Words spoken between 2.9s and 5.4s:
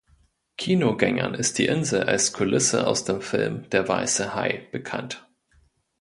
dem Film "Der weiße Hai" bekannt.